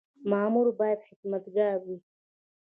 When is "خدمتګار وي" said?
1.09-1.97